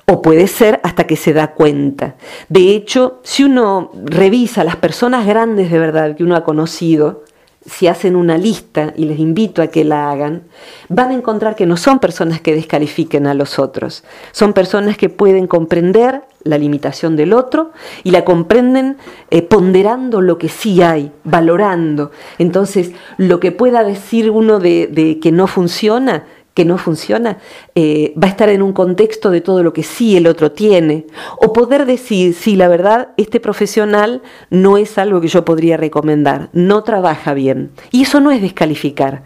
[0.07, 2.15] o puede ser hasta que se da cuenta.
[2.49, 7.23] De hecho, si uno revisa las personas grandes de verdad que uno ha conocido,
[7.69, 10.43] si hacen una lista, y les invito a que la hagan,
[10.87, 15.09] van a encontrar que no son personas que descalifiquen a los otros, son personas que
[15.09, 17.71] pueden comprender la limitación del otro
[18.03, 18.97] y la comprenden
[19.29, 22.11] eh, ponderando lo que sí hay, valorando.
[22.37, 26.23] Entonces, lo que pueda decir uno de que no funciona,
[26.59, 27.37] que no funciona,
[27.73, 31.07] eh, va a estar en un contexto de todo lo que sí el otro tiene.
[31.37, 36.49] O poder decir, sí, la verdad, este profesional no es algo que yo podría recomendar,
[36.51, 37.71] no trabaja bien.
[37.91, 39.23] Y eso no es descalificar.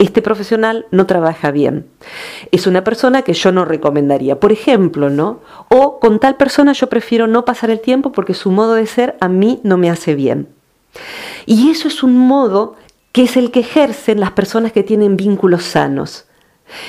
[0.00, 1.86] Este profesional no trabaja bien.
[2.50, 4.40] Es una persona que yo no recomendaría.
[4.40, 5.42] Por ejemplo, ¿no?
[5.68, 9.16] O con tal persona yo prefiero no pasar el tiempo porque su modo de ser
[9.20, 10.48] a mí no me hace bien.
[11.46, 12.74] Y eso es un modo
[13.12, 16.26] que es el que ejercen las personas que tienen vínculos sanos.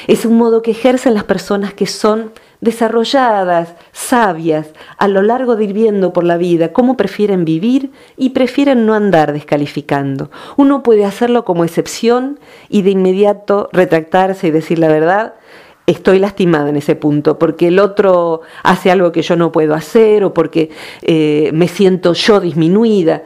[0.07, 5.65] Es un modo que ejercen las personas que son desarrolladas, sabias, a lo largo de
[5.65, 10.31] ir viendo por la vida cómo prefieren vivir y prefieren no andar descalificando.
[10.55, 15.35] Uno puede hacerlo como excepción y de inmediato retractarse y decir la verdad.
[15.85, 20.23] Estoy lastimada en ese punto porque el otro hace algo que yo no puedo hacer
[20.23, 20.71] o porque
[21.03, 23.23] eh, me siento yo disminuida.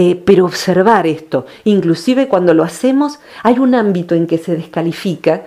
[0.00, 1.44] eh, pero observar esto.
[1.64, 5.42] Inclusive cuando lo hacemos hay un ámbito en que se descalifica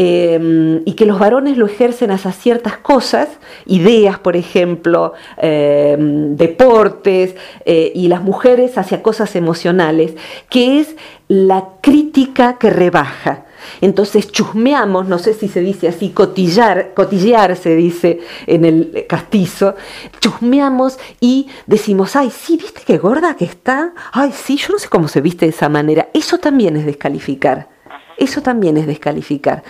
[0.00, 3.28] Em, y que los varones lo ejercen hacia ciertas cosas,
[3.66, 7.34] ideas, por ejemplo, em, deportes,
[7.64, 10.14] eh, y las mujeres hacia cosas emocionales,
[10.50, 10.94] que es
[11.26, 13.46] la crítica que rebaja.
[13.80, 19.74] Entonces chusmeamos, no sé si se dice así, cotillar, cotillear se dice en el castizo,
[20.20, 24.88] chusmeamos y decimos, ay, sí, viste qué gorda que está, ay, sí, yo no sé
[24.88, 26.08] cómo se viste de esa manera.
[26.14, 27.77] Eso también es descalificar.
[28.18, 29.62] Eso también es descalificar.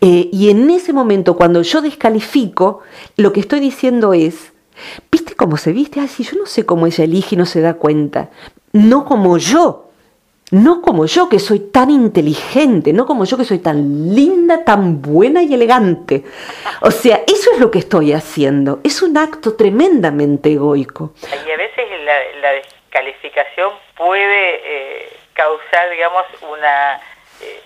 [0.00, 2.82] Eh, y en ese momento, cuando yo descalifico,
[3.16, 4.52] lo que estoy diciendo es,
[5.10, 6.00] ¿viste cómo se viste?
[6.00, 8.30] Ay, si yo no sé cómo ella elige y no se da cuenta.
[8.72, 9.84] No como yo.
[10.50, 15.00] No como yo que soy tan inteligente, no como yo que soy tan linda, tan
[15.00, 16.22] buena y elegante.
[16.80, 18.78] O sea, eso es lo que estoy haciendo.
[18.84, 21.14] Es un acto tremendamente egoico.
[21.22, 21.84] Y a veces
[22.40, 27.00] la, descalificación puede eh, causar, digamos, una
[27.40, 27.60] eh,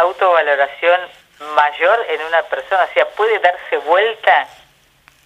[0.00, 1.00] autovaloración
[1.54, 2.84] mayor en una persona?
[2.90, 4.48] O sea, ¿puede darse vuelta?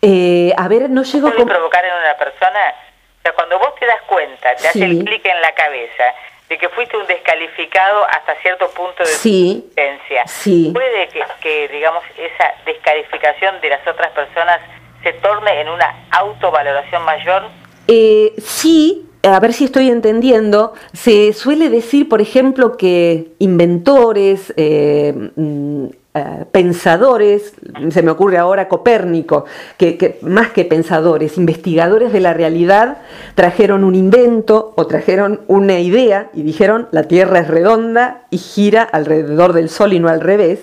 [0.03, 2.75] Eh, a ver, no llego ¿Puede provocar en una persona?
[3.19, 6.05] O sea, cuando vos te das cuenta, te hace el clic en la cabeza
[6.49, 9.65] de que fuiste un descalificado hasta cierto punto de sí.
[9.73, 10.71] existencia, sí.
[10.75, 14.61] ¿puede que, que, digamos, esa descalificación de las otras personas
[15.03, 17.45] se torne en una autovaloración mayor?
[17.89, 25.31] Eh, sí, a ver si estoy entendiendo, se suele decir, por ejemplo, que inventores, eh,
[25.37, 27.55] mm, eh, pensadores,
[27.91, 29.47] se me ocurre ahora Copérnico,
[29.79, 32.99] que, más que pensadores, investigadores de la realidad,
[33.35, 38.83] trajeron un invento o trajeron una idea y dijeron la Tierra es redonda y gira
[38.83, 40.61] alrededor del Sol y no al revés,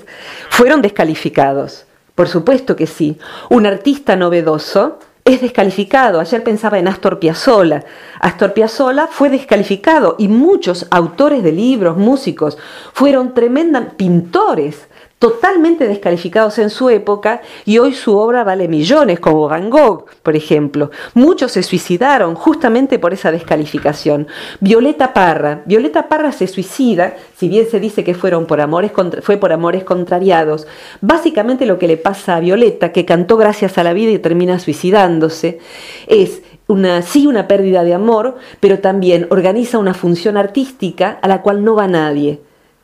[0.50, 1.86] fueron descalificados.
[2.14, 3.18] Por supuesto que sí.
[3.50, 5.00] Un artista novedoso
[5.34, 6.20] es descalificado.
[6.20, 7.84] Ayer pensaba en Astor Piazzolla.
[8.20, 12.58] Astor Piazzolla fue descalificado y muchos autores de libros, músicos,
[12.94, 14.89] fueron tremendos pintores
[15.20, 20.38] totalmente descalificados en su época y hoy su obra vale millones, como Van Gogh, por
[20.38, 20.92] ejemplo.
[21.14, 24.28] Muchos se suicidaron justamente por esa descalificación.
[24.62, 29.36] Violeta Parra, Violeta Parra se suicida, si bien se dice que fueron por amores fue
[29.36, 30.68] por amores contrariados.
[31.02, 34.58] Básicamente lo que le pasa a Violeta, que cantó gracias a la vida y termina
[34.58, 35.60] suicidándose,
[36.08, 41.42] es una, sí una pérdida de amor, pero también organiza una función artística a la
[41.42, 42.40] cual no va nadie.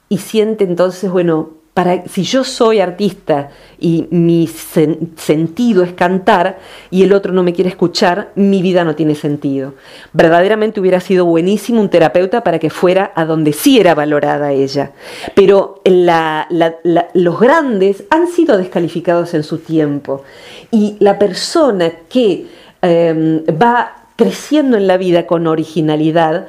[0.10, 1.65] Y siente entonces, bueno,
[2.08, 6.58] si yo soy artista y mi sentido es cantar
[6.90, 9.74] y el otro no me quiere escuchar, mi vida no tiene sentido.
[10.14, 14.94] Verdaderamente hubiera sido buenísimo un terapeuta para que fuera a donde sí era valorada ella.
[15.36, 20.24] Pero los grandes han sido descalificados en su tiempo
[20.72, 22.46] y la persona que
[22.82, 26.48] em, va creciendo en la vida con originalidad,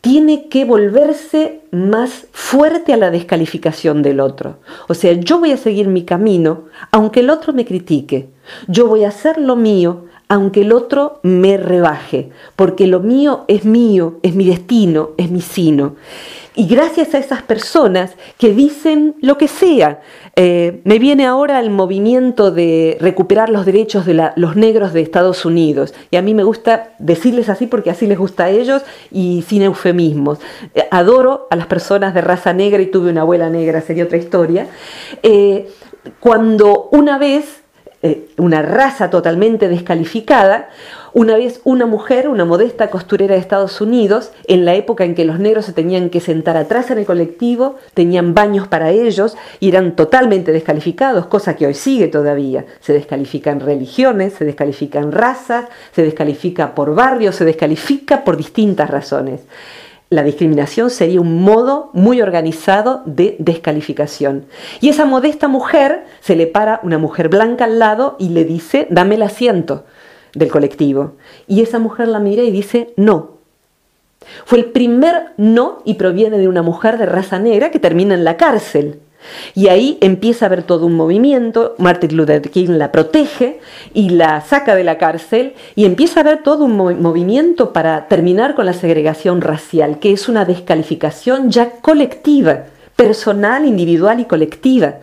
[0.00, 4.58] tiene que volverse más fuerte a la descalificación del otro.
[4.88, 8.28] O sea, yo voy a seguir mi camino, aunque el otro me critique.
[8.68, 13.64] Yo voy a hacer lo mío, aunque el otro me rebaje, porque lo mío es
[13.64, 15.96] mío, es mi destino, es mi sino.
[16.58, 20.00] Y gracias a esas personas que dicen lo que sea,
[20.36, 25.44] eh, me viene ahora el movimiento de recuperar los derechos de los negros de Estados
[25.44, 25.92] Unidos.
[26.10, 28.80] Y a mí me gusta decirles así porque así les gusta a ellos
[29.12, 30.38] y sin eufemismos.
[30.74, 34.16] Eh, adoro a las personas de raza negra y tuve una abuela negra, sería otra
[34.16, 34.66] historia.
[35.22, 35.68] Eh,
[36.20, 37.64] cuando una vez
[38.36, 40.68] una raza totalmente descalificada,
[41.12, 45.24] una vez una mujer, una modesta costurera de Estados Unidos, en la época en que
[45.24, 49.70] los negros se tenían que sentar atrás en el colectivo, tenían baños para ellos y
[49.70, 52.66] eran totalmente descalificados, cosa que hoy sigue todavía.
[52.80, 59.40] Se descalifican religiones, se descalifican razas, se descalifica por barrios, se descalifica por distintas razones.
[60.08, 64.46] La discriminación sería un modo muy organizado de descalificación.
[64.80, 68.86] Y esa modesta mujer se le para una mujer blanca al lado y le dice,
[68.88, 69.84] dame el asiento
[70.34, 71.14] del colectivo.
[71.48, 73.36] Y esa mujer la mira y dice, no.
[74.44, 78.24] Fue el primer no y proviene de una mujer de raza negra que termina en
[78.24, 79.00] la cárcel.
[79.54, 83.60] Y ahí empieza a haber todo un movimiento, Martin Luther King la protege
[83.94, 88.54] y la saca de la cárcel y empieza a haber todo un movimiento para terminar
[88.54, 92.64] con la segregación racial, que es una descalificación ya colectiva,
[92.96, 94.96] personal, individual y colectiva.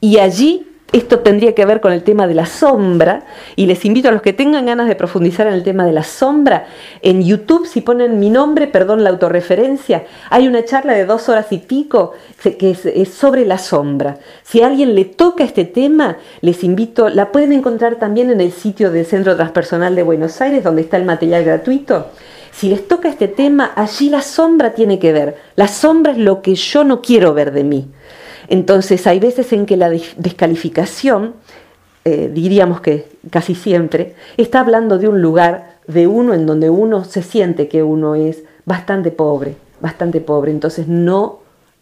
[0.00, 3.24] Y allí esto tendría que ver con el tema de la sombra
[3.56, 6.02] y les invito a los que tengan ganas de profundizar en el tema de la
[6.02, 6.66] sombra,
[7.02, 11.52] en YouTube si ponen mi nombre, perdón la autorreferencia, hay una charla de dos horas
[11.52, 14.16] y pico que es, sobre la sombra.
[14.42, 18.52] Si a alguien le toca este tema, les invito, la pueden encontrar también en el
[18.52, 22.06] sitio del Centro Transpersonal de Buenos Aires, donde está el material gratuito.
[22.50, 25.36] si les toca este tema, allí la sombra tiene que ver.
[25.54, 27.88] La sombra es lo que yo no quiero ver de mí.
[28.48, 31.34] Entonces hay veces en que la descalificación,
[32.04, 37.04] eh, diríamos que casi siempre, está hablando de un lugar, de uno en donde uno
[37.04, 40.50] se siente que uno es bastante pobre, bastante pobre.
[40.50, 41.40] Entonces no,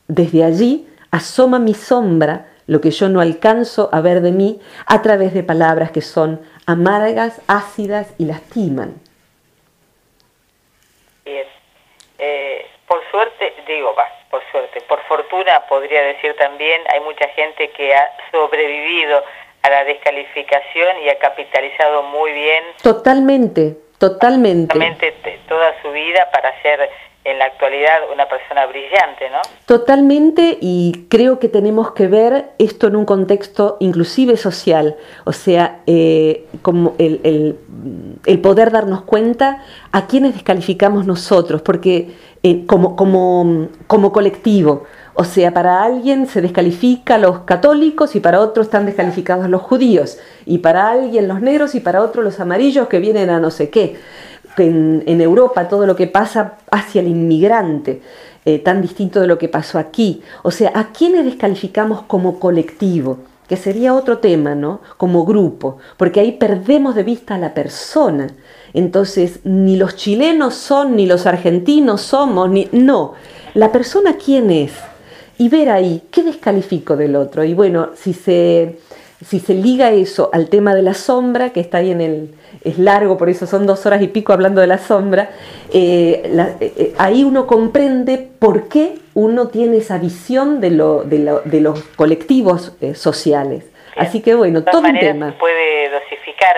[0.09, 5.03] desde allí asoma mi sombra, lo que yo no alcanzo a ver de mí, a
[5.03, 8.95] través de palabras que son amargas, ácidas y lastiman.
[11.25, 11.47] Bien.
[12.19, 14.05] Eh, por suerte, digo, va,
[14.37, 19.24] por suerte, por fortuna podría decir también, hay mucha gente que ha sobrevivido
[19.62, 22.64] a la descalificación y ha capitalizado muy bien.
[22.82, 24.74] Totalmente, totalmente.
[24.74, 26.91] Totalmente toda su vida para ser
[27.27, 29.39] en la actualidad una persona brillante, ¿no?
[29.66, 35.81] Totalmente, y creo que tenemos que ver esto en un contexto inclusive social, o sea,
[35.89, 37.59] eh, como el,
[38.41, 42.14] poder darnos cuenta a quienes descalificamos nosotros, porque
[42.45, 48.20] eh, como, como, como colectivo, o sea, para alguien se descalifica a los católicos y
[48.20, 52.39] para otro están descalificados los judíos, y para alguien los negros y para otro los
[52.39, 53.97] amarillos que vienen a no sé qué
[54.59, 58.02] en, Europa todo lo que pasa hacia el inmigrante,
[58.44, 60.22] eh, tan distinto de lo que pasó aquí.
[60.42, 63.18] O sea, ¿a quiénes descalificamos como colectivo?
[63.48, 64.80] Que sería otro tema, ¿no?
[64.96, 68.28] Como grupo, porque ahí perdemos de vista a la persona.
[68.74, 72.68] Entonces, ni los chilenos son, ni los argentinos somos, ni.
[72.72, 73.14] No.
[73.54, 74.72] La persona quién es.
[75.38, 77.44] Y ver ahí, ¿qué descalifico del otro?
[77.44, 78.78] Y bueno, si se,
[79.24, 82.34] si se liga eso al tema de la sombra, que está ahí en el,
[82.64, 85.30] es largo, por eso son dos horas y pico hablando de la sombra,
[85.72, 86.22] eh,
[86.61, 91.82] eh, eh, ahí uno comprende por qué uno tiene esa visión de, lo, de, los
[91.96, 93.64] colectivos sociales.
[93.96, 95.34] Así que bueno, todo un tema.
[95.38, 96.54] puede dosificar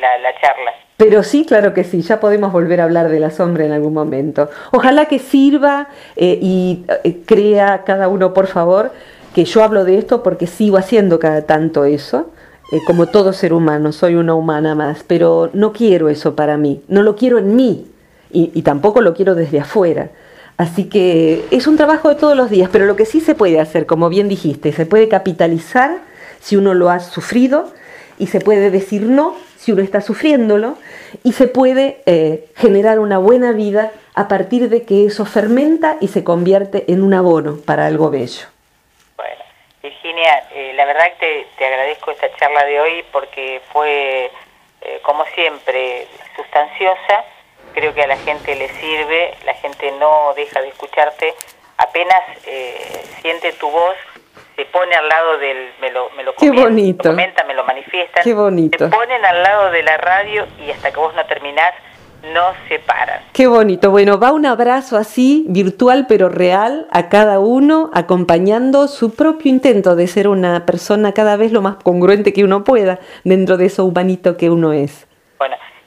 [0.00, 0.72] la, charla.
[0.96, 3.92] Pero sí, claro que sí, ya podemos volver a hablar de la sombra en algún
[3.92, 4.48] momento.
[4.72, 6.84] Ojalá que sirva y
[7.26, 8.92] crea cada uno, por favor,
[9.34, 12.30] que yo hablo de esto porque sigo haciendo cada tanto eso
[12.70, 16.82] eh, como todo ser humano, soy una humana más, pero no quiero eso para mí,
[16.88, 17.86] no lo quiero en mí
[18.30, 20.10] y, tampoco lo quiero desde afuera.
[20.58, 23.60] Así que es un trabajo de todos los días, pero lo que sí se puede
[23.60, 25.98] hacer, como bien dijiste, se puede capitalizar
[26.40, 27.70] si uno lo ha sufrido
[28.18, 30.76] y se puede decir no si uno está sufriéndolo
[31.24, 36.08] y se puede eh, generar una buena vida a partir de que eso fermenta y
[36.08, 38.46] se convierte en un abono para algo bello.
[39.88, 44.30] Virginia, eh, la verdad que te, agradezco esta charla de hoy porque fue,
[44.82, 47.24] eh, como siempre, sustanciosa.
[47.72, 51.34] Creo que a la gente le sirve, la gente no deja de escucharte.
[51.78, 53.96] Apenas eh, siente tu voz,
[54.56, 55.72] se pone al lado del...
[55.80, 57.08] Me lo, me lo, Qué bonito.
[57.08, 58.24] comenta, me lo manifiestan.
[58.24, 58.84] Qué bonito.
[58.84, 61.72] Se ponen al lado de la radio y hasta que vos no terminás
[62.22, 63.20] no se paran.
[63.32, 63.90] Qué bonito.
[63.90, 69.96] Bueno, va un abrazo así, virtual pero real, a cada uno, acompañando su propio intento
[69.96, 73.84] de ser una persona cada vez lo más congruente que uno pueda dentro de eso
[73.84, 75.07] humanito que uno es.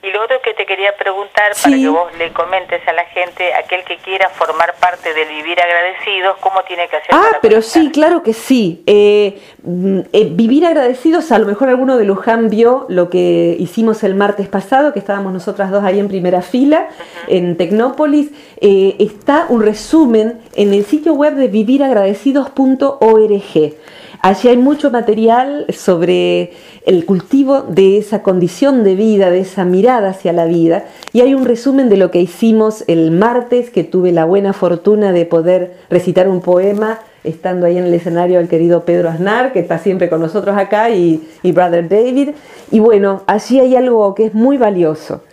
[0.03, 3.53] Y lo otro que te quería preguntar, para que vos le comentes a la gente,
[3.53, 7.09] aquel que quiera formar parte del Vivir Agradecidos, ¿cómo tiene que hacer?
[7.11, 8.81] Ah, pero sí, claro que sí.
[8.87, 14.03] Eh, mm, eh, vivir Agradecidos, a lo mejor alguno de Luján vio lo que hicimos
[14.03, 16.89] el martes pasado, que estábamos nosotras dos ahí en primera fila,
[17.27, 18.31] en Tecnópolis.
[18.59, 23.75] Eh, está un resumen en el sitio web de viviragradecidos.org.
[24.23, 26.53] Allí hay mucho material sobre
[26.85, 30.85] el cultivo de esa condición de vida, de esa mirada hacia la vida.
[31.11, 35.11] Y hay un resumen de lo que hicimos el martes, que tuve la buena fortuna
[35.11, 39.59] de poder recitar un poema estando ahí en el escenario el querido Pedro Aznar, que
[39.59, 42.29] está siempre con nosotros acá, y, Brother David.
[42.71, 45.23] Y bueno, allí hay algo que es muy valioso.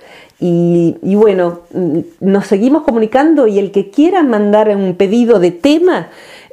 [0.40, 6.08] Y, bueno, mm, nos seguimos comunicando y el que quiera mandar un pedido de tema,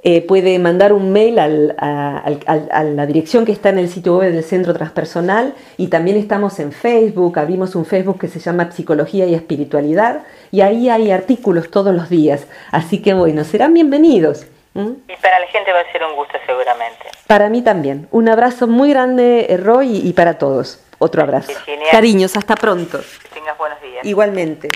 [0.07, 4.43] eh, puede mandar un mail a, la dirección que está en el sitio web del
[4.43, 9.33] Centro Transpersonal y también estamos en Facebook, abrimos un Facebook que se llama Psicología y
[9.33, 14.45] Espiritualidad y ahí hay artículos todos los días, así que bueno, serán bienvenidos.
[14.75, 17.05] Y para la gente va a ser un gusto seguramente.
[17.25, 18.07] Para mí también.
[18.11, 20.85] Un abrazo muy grande, eh, Roy, y para todos.
[20.99, 21.51] Otro abrazo.
[21.89, 22.99] Cariños, hasta pronto.
[23.23, 24.05] Que tengas buenos días.
[24.05, 24.69] Igualmente.